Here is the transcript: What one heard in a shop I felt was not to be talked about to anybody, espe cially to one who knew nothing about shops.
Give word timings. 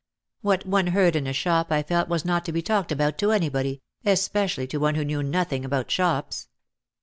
What 0.41 0.65
one 0.65 0.87
heard 0.87 1.15
in 1.15 1.27
a 1.27 1.31
shop 1.31 1.71
I 1.71 1.83
felt 1.83 2.09
was 2.09 2.25
not 2.25 2.43
to 2.45 2.51
be 2.51 2.63
talked 2.63 2.91
about 2.91 3.19
to 3.19 3.31
anybody, 3.31 3.83
espe 4.03 4.45
cially 4.45 4.67
to 4.69 4.79
one 4.79 4.95
who 4.95 5.05
knew 5.05 5.21
nothing 5.21 5.63
about 5.63 5.91
shops. 5.91 6.47